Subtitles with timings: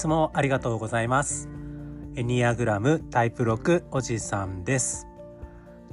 [0.00, 1.50] つもありがとうございます。
[2.16, 5.06] エニアグラムタイプ6おじさんです。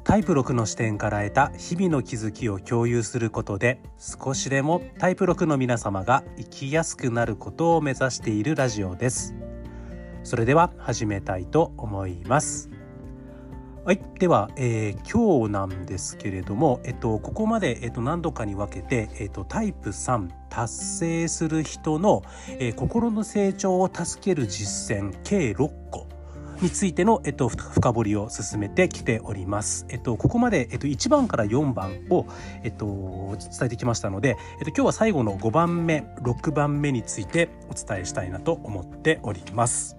[0.05, 9.35] タイプ6の視点から得た日々の気づきを共有することで少しでもタイプ6の皆様が生きやすくなることを目指しているラジオです。
[10.23, 12.76] それでは始めたいと思います。
[13.87, 26.05] はい、では、えー、今日なんですけれども、えっと、ここまで、えっと、何度かに分けて、えっと、タイプ3達成する人の、えー、心の成長を助ける実践計6個
[26.61, 29.85] についての、えっと、深掘りを進めてきております。
[29.87, 32.25] えっと、ここまで、えっと、1番から4番を、
[32.63, 39.96] えっと、伝えてきましたので、えっと、今日は最後の5番目、6番目についてお伝えしたいなと思っております。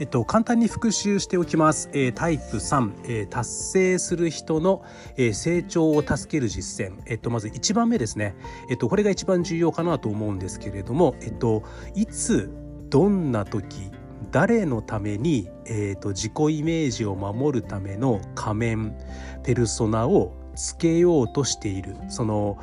[0.00, 1.90] えっと、簡単に復習しておきます。
[1.92, 4.82] えー、タイプ3、えー、達成する人の、
[5.18, 6.94] えー、成長を助ける実践。
[7.04, 8.34] えっと、まず1番目ですね。
[8.70, 12.50] えっと、これが一番重要かなと思うんですけれども、えっと、いつ、
[12.88, 13.90] どんな時、
[14.30, 18.96] 誰のために、えーと、自己イメージを守るための仮面
[19.42, 22.58] ペルソナをつけようとしているその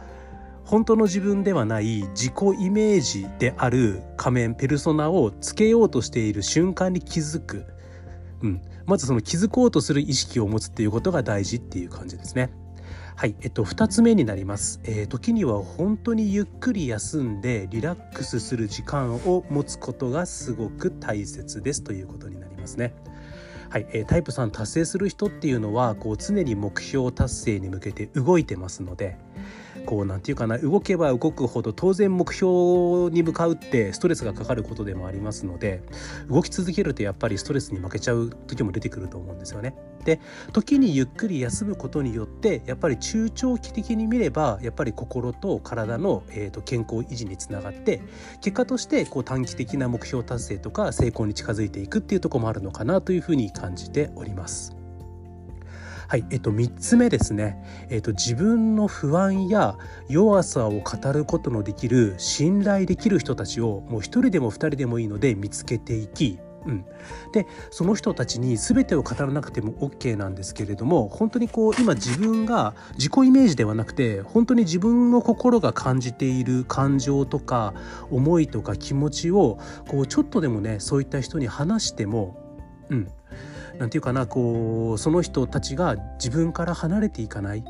[0.67, 7.65] 本当の自分ではない自己イメージである仮面ペルソナをつけようとしている瞬間に気づく、
[8.41, 12.51] うん、まずその気づこうとする意識を持つっていうことが大事っていう感じですね。
[13.15, 21.81] はい、えっと、2つ目になります、えー、時には本当にゆっくり休んでリラックスする時間を持つことがすごく大切です。
[21.81, 22.93] ということになりますね。
[23.69, 29.17] はい、えー、タイプ3達成する人っていうのはこう常に目標達成に向けて動いてますので
[29.87, 35.81] こうなんていうかな動けば動くほど当然目標に向かうってストレスがかかることでもありますので
[36.29, 39.75] 動き続けるとやっぱりストレスに負けちゃう時も出てくると思うんですよね。
[40.03, 40.19] で
[40.51, 48.01] 時にゆっくり休むことによってやっぱり中長期的に見ればやっぱり心と体の、えー、と健康維持につながって
[48.41, 54.86] 結果としてこう短期的な目標達成とか成功に近づいていくっていうとこもあるのかなというふうに感じております。
[56.07, 59.75] はい、えっと、3つ目ですね、えっと、自分の不安や
[60.07, 66.85] 弱さを語ることのできる信頼できる人たちをもう1人でも2人でもいいので見つけていきうん、
[67.31, 77.73] でその人たちに全てを語らなくても OK なんですけれども本当にこう今自分が自己イメージではなくて本当に自分の心が感じている感情とか
[78.11, 82.37] 思いとか気持ちをこうちょっとでもねそういった人に話しても
[82.89, 83.11] うん。
[83.79, 87.63] なんていうかなこうその人たちが自分から離れていかない。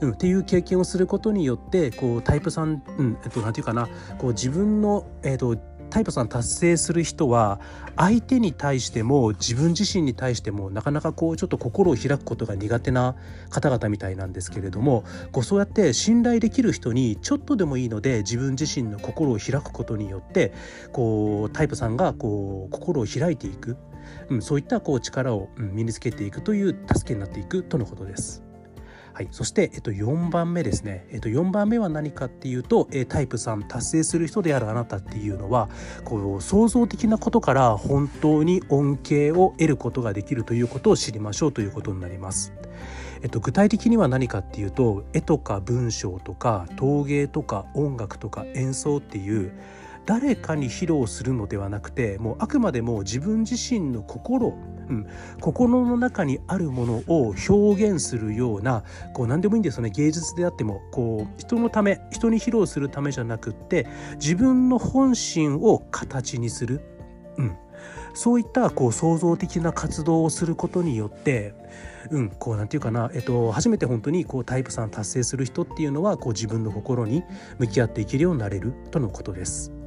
[0.00, 5.58] うん、っていう経験をすることによってこうタイプ3、うんえっと、なんていうかなこう自分の、えっと、
[5.90, 7.60] タイプ3達成する人は
[7.96, 13.16] 相手に対しても自分自身に対してもなかなかこうちょっと心を開くことが苦手な
[13.50, 20.54] 方々みたいなんですけれどもこうそうやって信頼できる人にちょっとでもいいので自分自身の心を開くことによって
[20.92, 23.76] こうタイプさんがこう心を開いていく。
[24.28, 28.42] うん、そういったこう力を身につけていくという助けになっていくとのことです。
[29.12, 35.68] はい、そして、えっと、4番目ですね、えっと、4番目は何かっていうと、えタイプ3達成する人であるあなたっていうのは
[36.04, 42.52] こう創造的なことから本当に恩恵を得ることができるということを知りましょうということになります。
[43.22, 49.52] えっと、具体的には何かっていうと絵とか文章とか陶芸とか音楽とか演奏っていう
[50.06, 54.48] 誰かに披露するのではなくてもうあくまでも自分自身の心、
[54.88, 55.06] うん、
[55.40, 58.84] 心の中にあるものを表現するような
[59.14, 59.90] こう何でもいいんですよね。
[59.90, 66.80] 芸術であってもこう人のため人に披露するためじゃなくって自分の本心を形にする、
[67.36, 67.56] うん、
[68.14, 71.54] そういったこう創造的な活動をすることによって
[72.10, 77.22] うん、こうなんていうかな、えっと、初めて本当にこうタイプ3達成する人っていうのはこう自分の心に
[77.58, 79.79] 向き合っていけるようになれるとのことです。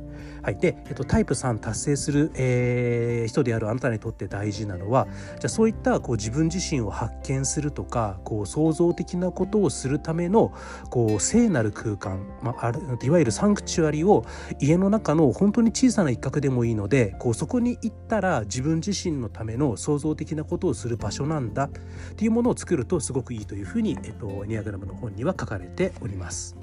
[0.43, 5.07] はい、で、えっと、タイプ3達成する、えー、人であるあなたにとって大事なのは
[5.39, 10.53] じゃそういったこう自分自身を発見するとかこう創造的なことをするための
[10.89, 14.25] こう聖なる空間、まあ、いわゆるサンクチュアリを
[14.59, 21.69] 家の中の本当に小さな一角でもいいのでこうそこに行ったら自分自身のための創造的なことをする場所なんだっ
[22.17, 26.57] ていうものを作るとすごくいいというふうに、えっと、ニアグラムの本には書かれております。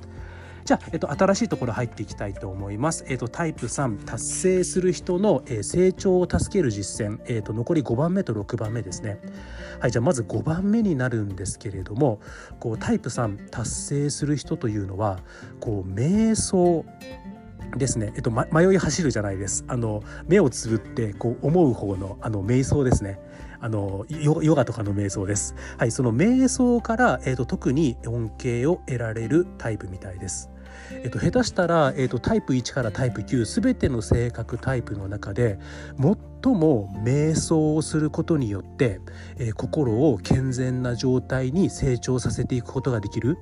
[0.65, 3.05] じゃあ、えっと、新しいところ入っていきたいと思います。
[3.09, 9.21] えっと、タイプ3、達成する人の、えー、成長を助ける実践、えっと、残り5番目と6番目ですね。
[9.81, 12.21] はい、じゃあまず5番目になるんですけれども、
[12.59, 15.21] こうタイプ3、達成する人というのは、
[15.61, 16.85] こう、瞑想、
[17.77, 19.65] ですね、えっと、ま、迷い走るじゃないです。
[19.69, 23.21] あの目をつぶってこう思う方のあの瞑想ですね。
[23.61, 25.55] あのヨガとかの瞑想です。
[25.79, 30.51] はい、その瞑想から、えっと、特に恩恵を得られるタイプみたいです。
[30.93, 35.59] えっと、下手したら、えっと、タイプ1からタイプ9全ての性格タイプの中で
[36.43, 39.01] 最も瞑想をすることによって、
[39.39, 43.39] えー、心を健全な状態に成長させていくことができる、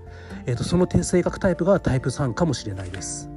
[0.46, 3.30] えっと、その性格タイプがタイプ3かもしれないです。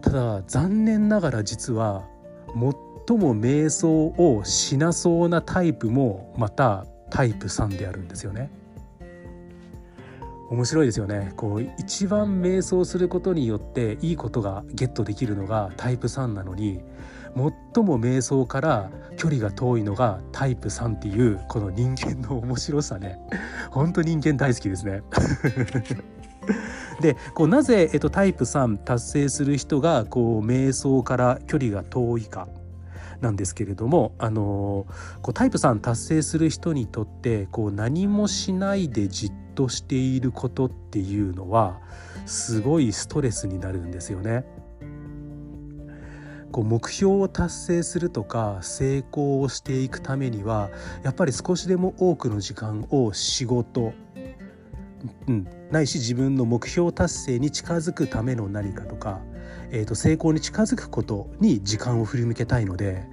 [0.00, 2.06] ただ残念ながら実は
[2.54, 2.72] 最
[3.16, 8.50] も瞑想をしなそうなタイプもまたタイプ3であるんですよね。
[10.50, 11.32] 面白いですよね。
[11.36, 16.80] こう一番瞑想することによっていいことがゲットできるのがタイプ3なのに
[17.74, 23.18] 最も瞑想から距離が遠いのがタイプ3っていうこの人間の面白さね。
[23.70, 25.02] 本当人間大好きですね。
[27.00, 32.48] でこうなぜ、えっと、タイプ3達成する人がこう瞑想から距離が遠いか。
[33.20, 34.86] なんですけれども、あの
[35.22, 41.80] こうタイプ3達成する人にとってこう何もしないでじっとしていることっていうのは
[42.26, 44.44] すごいストレスになるんですよね。
[46.52, 50.70] こう目標を達成するとか成功をしていくためには
[51.02, 53.92] やっぱり少しでも多くの時間を仕事、
[55.26, 59.20] うん、ないし自分の目標達成に近づくための何かとか
[59.70, 63.04] えー、と成功に近づくことに時間を振り向けたいので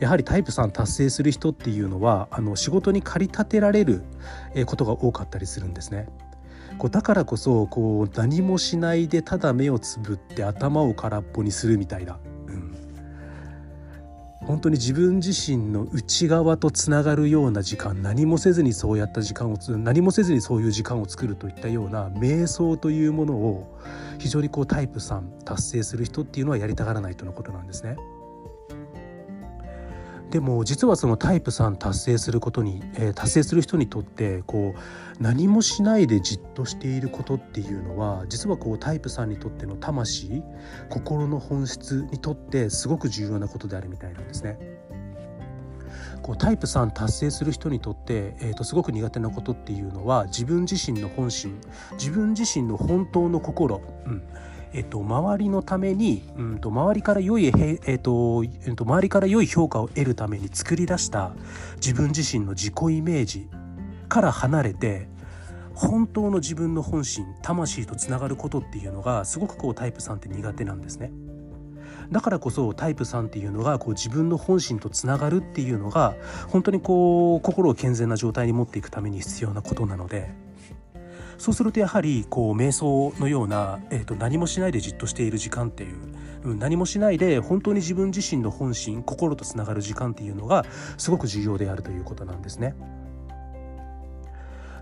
[0.00, 4.02] やはりタイプ3達成する人っていうのはあの仕事に駆り立てられる
[4.66, 6.08] ことが多かったりするんですね。
[6.78, 12.18] こうだからこそこう何もしないでただ目をつぶって頭を空っぽにするみたいな
[14.46, 23.78] 本当に自分自身の内側とつながるような時間何もせずにそうやった時間を何もせずにそういう時間を作るといったような瞑想というものを
[24.18, 27.96] 非常にこうタイプ3達成する人っていうのはやりたがらないとのことなんですね。
[30.34, 40.42] でも実はそのタイプ3達成することに、えー、達成する人にとってこう何もしないでじっとしていることっていうのは実はこうタイプ3にとっての魂
[40.88, 44.58] 心の本質にとってすごく重要なことであるみたいなんですね。
[46.20, 51.60] こうタイプ3達成する人にとって、えー、とすごく苦手なことっていうのは自分自身の本心
[51.92, 54.22] 自分自身の本当の心、うん
[54.74, 61.32] えっと、周りのために、うんと、周りから良い、えっとえっと、周りから良い評価を得るために作り出した
[61.76, 63.48] 自分自身の自己イメージ
[64.08, 65.08] から離れて
[65.74, 71.12] 本当の自分の本心魂とつながることっていうのがすごくこうタイプ3って苦手なんですね。
[72.10, 76.14] だからこそタイプ3っていうのがこう自分の本心とつながるっていうのが
[76.48, 80.34] 本当にこう心を健全な状態に持っていくために必要なことなので
[81.44, 85.98] そうするとやはりこう瞑想のような、えーと、何もしないでじっとしている時間っていう、
[86.44, 90.64] うん、何もしないで本当に自分自身の本心心とつながる時間っていうのが
[90.96, 92.74] すごく重要であるということなんですね。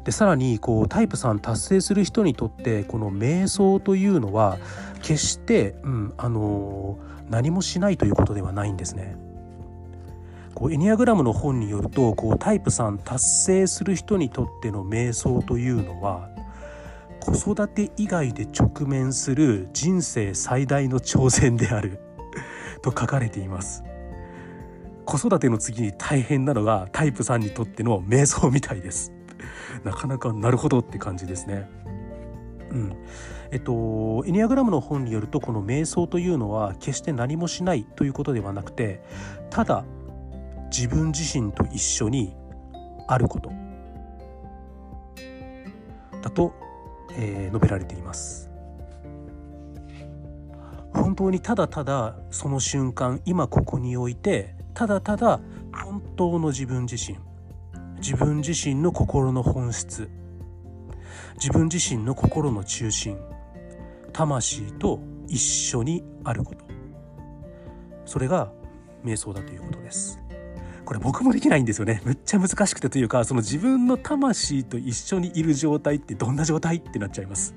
[0.05, 4.59] でさらにこうタイプ3達成する人にとってこの瞑想というのは
[5.03, 6.97] 決して、うん、あの
[7.29, 9.17] 何もしないということではないんですね。
[10.55, 16.31] こうエニアグラムの本によるとこうタイプ3達成する人にとっての瞑想というのは
[17.23, 22.01] 子育て以外で直面する人生最大の挑戦である。
[22.83, 23.85] と書かれています。
[25.05, 29.13] 子育ての次に大変なのがタイプ3にとっての瞑想みたいです。
[29.85, 31.71] なかなかなるほどって感じですね。
[32.73, 32.93] うん。
[33.53, 39.01] えっと、エニアグラムの本によるとこの瞑想というのは決して何もしないということではなくて
[39.51, 39.85] ただ
[40.77, 42.35] 自分自身と一緒に
[43.07, 43.53] あること。
[46.21, 46.53] だと
[47.17, 48.51] えー、述べられています。
[50.93, 55.41] 本当にただただその瞬間今ここにおいてただただ
[55.73, 57.19] 本当の自分自身
[57.97, 60.11] 自分自身の心の本質
[61.35, 63.19] 自分自身の心の中心
[64.13, 66.65] 魂と一緒にあること。
[68.05, 68.53] それが
[69.05, 70.22] 瞑想だということです。
[70.85, 72.03] これ僕もできないんですよね。
[72.05, 77.55] むっちゃ難しくてというかその自分の魂と一緒にいる状態ってどんな状態ってなっちゃいます。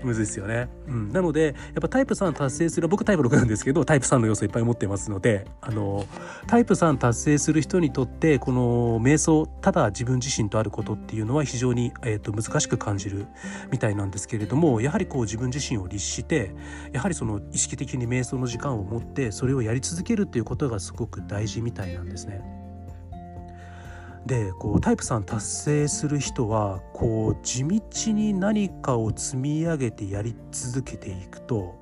[0.04, 6.06] むずいですよね、うん、なのでやっぱタイプ3達成する僕タイプ6なんですけどタイプ3の要素いっぱい持ってますのであの
[6.46, 13.26] タイプ3達成する人にとってこの瞑想ただ自分自身とあることっていうのは非常に、えーと、難しく感じる
[13.70, 16.54] みたいなんですけれどもやはりこう自分自身を律して
[16.92, 22.57] やはりその意識的に瞑想の時間を持ってそれをやり続けるっていうことがすごく大事みたいなんですね。
[24.28, 27.80] でこうタイプ3達成する人はこう地道
[28.12, 31.74] に何かを積み上げてやり続けていくと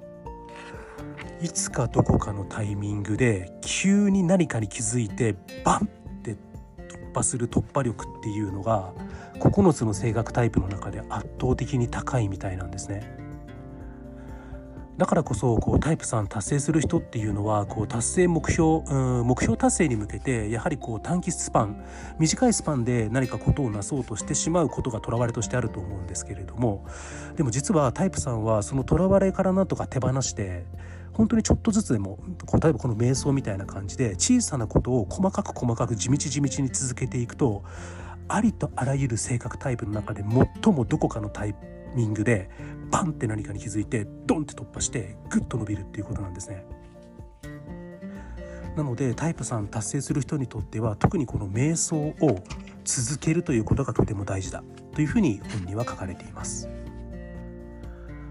[1.43, 5.35] いつかどこかのタイミングで急に何かに気づいて
[5.65, 5.88] バンっ
[6.23, 6.37] て
[6.88, 8.93] 突破する突破力っていうのが
[9.41, 13.25] 9つの性格タイプの中で圧倒的に高いみたいなんですね。
[14.97, 21.85] だからこそこうタイプ3達成する人っていうのはこう達成目標、うん、目標達成に向けてやはりこう短期スパン
[22.19, 26.87] 短いスパンで何かことをなそうとしてしまうことがとらわれとしてあると思うんですけれども
[27.37, 30.65] でも実はタイプ3はそのとらわれからなんとか手放して
[31.12, 32.19] 本当にちょっとずつでも
[32.62, 37.65] 例えばこの瞑想みたいな感じで小さなことを細かく細かく地道地道に続けていくと
[38.29, 40.23] ありとあらゆる性格タイプの中で
[40.62, 42.50] 最もどこかのタイプミングで
[42.91, 46.65] バンって何かに気づいてドンって突破してグッと伸びるっていうことなんですね。
[48.76, 52.43] なのでタイプ3達成する人にとっては特にこの瞑想を
[52.85, 54.62] 続けるということがとても大事だ
[54.95, 56.69] というふうに本には書かれています。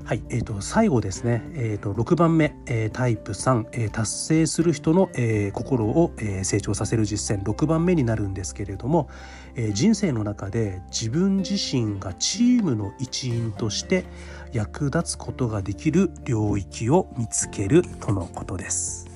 [0.06, 9.10] はい、えーと、最後ですね、えーと、6番目、えー、タイプ3、えー、達成する人の、えー、心を、えー、成長させる実践6番目になるんですけれども、
[9.56, 14.06] えー、人生の中で自分自身がチームの一員として
[14.52, 19.08] 役立つことができる領域を見つけるとのことです。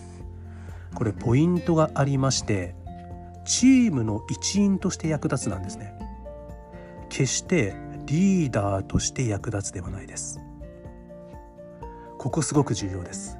[0.96, 2.74] これポイントがありまして
[3.46, 5.94] チームの一員として役立つなんですね。
[7.10, 7.76] 決して
[8.08, 10.40] リーダーとして役立つではないです。
[12.20, 13.38] ここすごく重要です。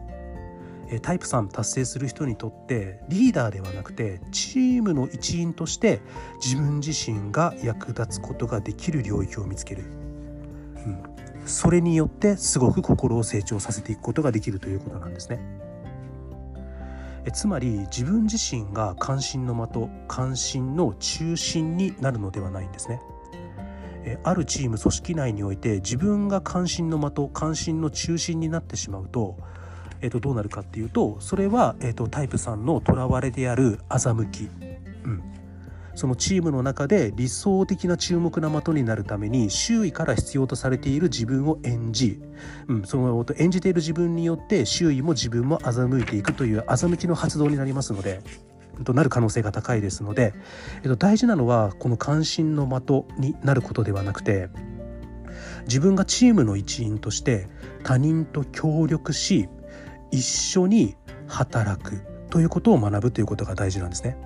[1.04, 6.00] タイプ3達成する人にとってリーダーではなくてチームの一員として
[6.44, 11.04] 自分自身が役立つことができる領域を見つける、うん、
[11.46, 15.40] それによってすごく心を成長させていくことができるということなんですね。
[17.26, 23.02] えつまり自分自身が関心の的関心の中心になるのではないんですね。
[24.24, 29.38] あるチーム組織内において自分が関心の的関心の中心になってしまうと,、
[30.02, 34.44] えー、とどうなるかっていうとそれは、えー、とタイプ3のとらわれである欺き、
[35.04, 35.24] うん、
[35.96, 42.20] そのチームの中で理想的な注目な的になるために周囲から必要とされている自分を演じ、
[42.68, 48.22] うん、その演じている自分によって周囲も自分も欺いていくという欺きの発動になりますので。
[48.84, 50.34] となる可能性が高いですので、
[50.84, 54.50] えっと、大事なのはこの関心の的になることではなくて
[55.66, 57.48] 自分がチームの一員として
[57.84, 59.50] 他人と協力し
[60.12, 60.96] 一緒に
[61.28, 64.18] 働くということを学ぶということが大事なんですね。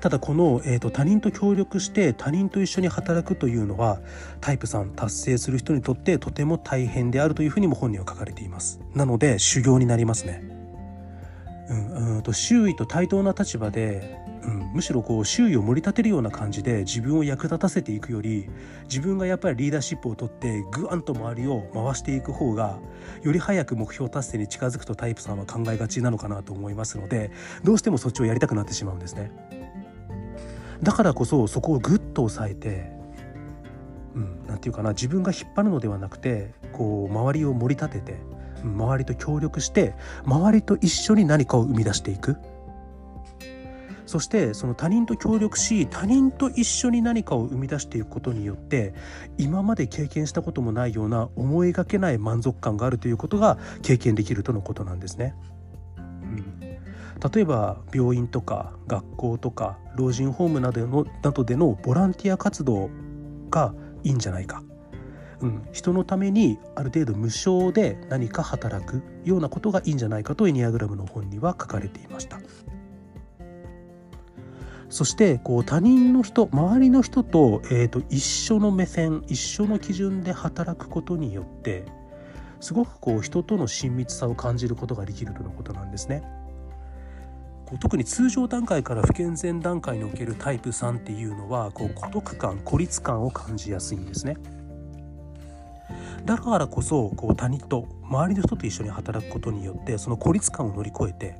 [0.00, 4.00] ただこの、えーと、他人と協力して他人と一緒に働くというのは
[4.40, 10.55] タイプ3達成する人にとってとても大変であるというふうにも本には書かれていますなので修行になりますね
[11.68, 18.48] うんと周囲と対等な立場で、うん、むしろこう周囲を盛り立てるような感じで自分を役立たせていくより
[18.84, 22.78] 自分がやっぱりリーダーシップを取ってグワンと周りを回していく方が
[23.22, 27.32] より早く目標達成に近づくとタイプさんは考えがちなのかなと思いますので
[27.64, 29.32] どうしてもそっちをやりたくなってしまうんですね。
[30.82, 32.96] だからこそそこをぐっと抑えて
[34.14, 38.18] うん、なんていうかな自分が引っ張るのではなくてこう周りを盛り立てて
[38.74, 39.94] 周りと協力して
[40.24, 42.36] 周りと一緒に何かを生み出していく。
[44.06, 48.94] そしてその他人と協力し他人と一緒に何かを生み出していくことによって
[49.36, 55.34] 今まで経験したこともないような思いがけない満足感があるということが経験できるとのことなんですね。
[55.96, 56.78] うん、例
[57.42, 62.90] えば病院とか学校とか老人ホームなどのなどでのボランティア活動
[63.50, 64.62] がいいんじゃないか。
[65.40, 72.40] うん、人のためにある程度無償で何か働くようなことがいいんじゃないかとエニアグラムの本には書かれていました。
[74.88, 81.84] そしてこう他人の人周りの人と,、えーと一緒の目線一緒の基準で働くことによって
[82.60, 86.22] すごくこう人との親密さを感じることができるとのことなんですね。
[87.66, 94.36] こう特に通常段階から不健全段階におけるタイプ3っていうのはこう孤独感孤立感を感じやすいんですね。
[96.24, 101.38] だからこそこう他人と周りの人と一緒に働くことによってその孤立感を乗り越えて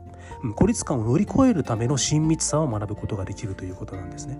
[0.54, 4.38] 孤立感を乗り越えるための親密さを学ぶことができるということなんですね。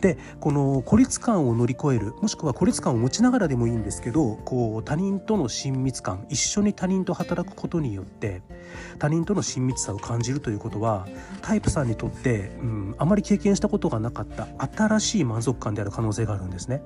[0.00, 8.42] でこの孤立感を乗り越えるもしくは孤立感を持ちながらでもいいんですけどこう他人との親密感一緒に他人と働くことによって
[8.98, 11.08] 他人との親密さを感じるということは
[11.42, 16.80] タイプさんにとって、うん、あまり経験したことがなかった新しい満足感である可能性があるんですね。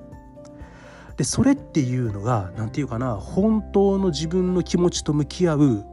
[1.17, 5.85] でそれっていうのが何て言うかな本当の自分の気持ちと向き合う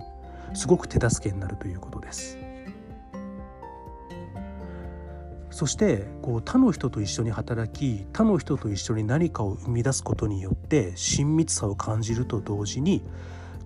[0.54, 2.38] すごく手助けになるということです。
[5.50, 13.02] そしてこう他の人と一緒に働き他の人と一緒に何かを生み出すことによって親密さを感じると同時に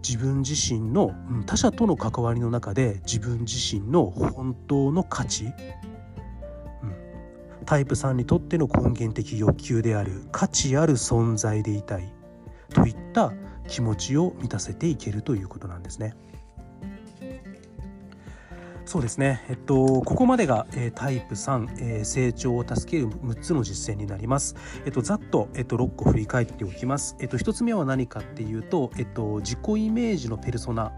[0.07, 1.15] 自分自身の
[1.47, 5.53] 他者との関わりの中で自分自身の本当の価値
[7.65, 12.13] タイプ3にとっての根源的欲求である価値ある存在でいたい
[12.73, 13.33] といった
[13.69, 16.15] 気持ちを満たせていけるということなんですね。
[18.87, 24.57] そうですね、えっと、ここまでが、えー、タイプ3、えー、成長を助ける6つの実践になります。
[24.85, 27.17] えっと、ざっと、えっと、6個振り返っておきます。
[27.19, 30.93] えっと、1つ目は何かっていうと、えっと、自己イメージのペルソナ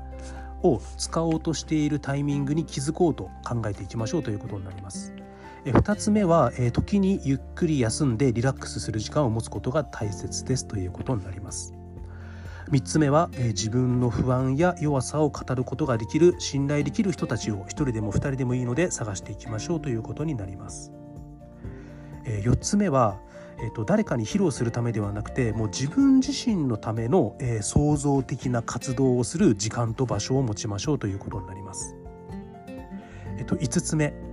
[0.62, 5.14] を使おうとしているタイミングに気づこうと考えていきましょうということになります。
[5.66, 11.75] え2つ目は、え時にゆっくり休んでリラックスする時間を持つことが大切ですということになります。
[12.70, 20.92] 3つ目は、え、自分の不安や弱さを語ることができる信頼できる人たちを1人でも2人でもいいので探していきましょうということになります。
[22.25, 23.18] え、4つ目は、
[23.58, 31.96] えーと、誰かに披露するためではなくてもう自分自身のための、え、創造的な活動をする時間と場所を持ちましょうということになります。
[33.38, 34.25] えーと、5つ目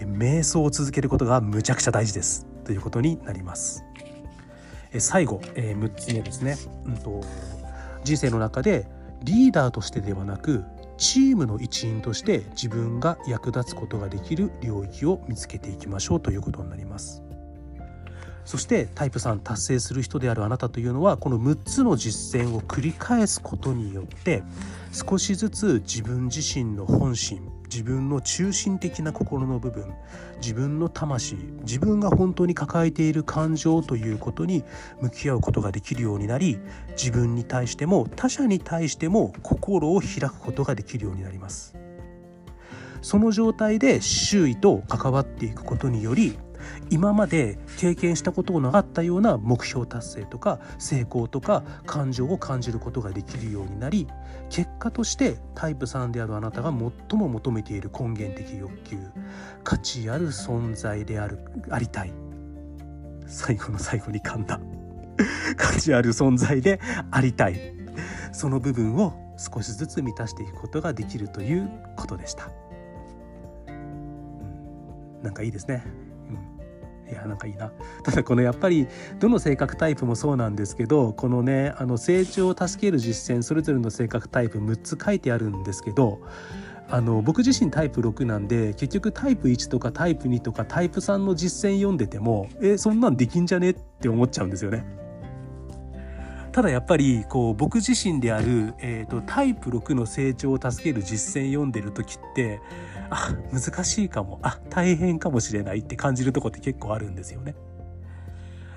[0.00, 2.46] 瞑想を続けることがむちゃくちゃ大事です。
[2.64, 3.84] ということになります。
[4.98, 7.20] 最後、え、6つ目ですね、うんと
[8.04, 8.86] 人生の中で
[9.22, 10.64] リーダーとしてではなく
[10.98, 17.22] チームの一員として自分が役立つことができる領域を見つけていきましょうということになります。
[18.44, 24.42] そしてタイプ3達成する人であるあなたというのはこの6つの実践を繰り返すことによって
[24.92, 27.40] 少しずつ自分自身の本心
[27.74, 29.92] 自分の中心的な心の部分
[30.40, 34.62] 自分の魂自分が本当に抱えている感情ということに
[35.00, 41.74] 向き合うことができるようになり自分に対しても他者に対しても心を開くことができるようになります。
[43.02, 46.38] その状態で周囲と関わっていくことにより
[46.90, 54.06] 今まで経験したことのなかったような目標達成とか成功とか感情を感じることができるようになり
[54.50, 58.98] 結果としてタイプ3であるあなたが最も求めている根源的欲求
[59.62, 61.38] 価値ある存在である
[61.70, 62.12] ありたい。
[63.26, 64.60] 最後の最後に噛んだ。
[65.56, 67.74] 価値ある存在でありたい。
[68.32, 72.50] その部分を少しずつ満たしていくことができるということでした、
[75.22, 75.84] なんかいいですね。
[77.10, 77.70] いやなんかいいな
[78.02, 78.86] ただこのやっぱり
[79.18, 86.20] どの性格タイプもそうなんですけどこのねあの成長を助ける実践それぞれの性格タイプ6つ書いてあるんですけど
[86.88, 95.03] あの僕自身タイプ6なんで結局タイプ1とかタイプ2とかタイプ3の実践読んでてもえそんなんできんじゃねって思っちゃうんですよね。
[96.54, 102.60] ただやっぱりこう僕自身である、えーと、タイプ6の成長を助ける実践読んでる時って
[103.10, 107.56] あ難しいかもあ大変かもしれないって感じるとこって結構あるんですよね。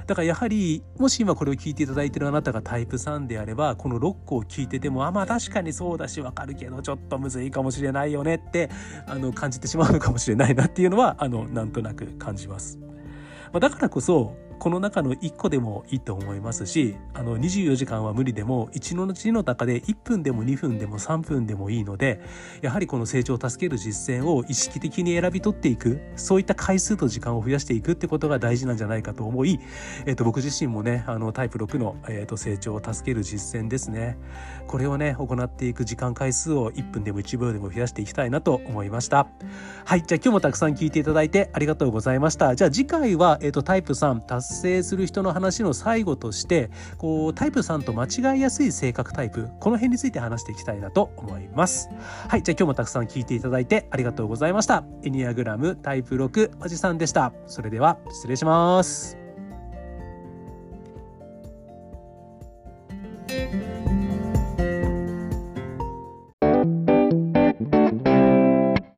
[0.07, 8.71] だからやはりもし今これを聞いていただいてるあなたがタイプ3であればこの6個を聞いててもあまあ確かにそうだしわかるけどちょっとむずいかもしれないよねって
[9.05, 12.79] あの感じてしまうのかもしれないなっていうのはあのなんとなく感じます。
[13.51, 22.21] まあ、だからこそこの中の1個でもいいと思いますしあの24時間は無理でも1のうちの中で1分でも2分でも3分でもいいので
[22.61, 29.59] やはりこの成長を助ける実践を意識的に選び取っていくそういった回数と時間を増やしていくってことが大事なんじゃないかと思い、
[30.05, 34.17] えー、と僕自身もねあのタイプ6の、えー、と成長を助ける実践ですね。
[34.67, 39.27] これをね行っていく時間回数を1分でも1秒でも増やしていきたいなと思いました。
[39.85, 42.55] はいじゃあ今日もたくさん聞いていただいてありがとうございました。
[42.55, 51.89] じゃあ次回は、えー、とタイプ3達達成する人の話の最後としてこうタイプ3と間違いやすい性格タイプこの辺について話していきたいなと思います。
[52.29, 54.85] はいじゃあ今日もたくさん聞いていただいてありがとうございました。
[55.03, 57.33] エニアグラムタイプ6おじさんでした。
[57.45, 59.26] それでは失礼します。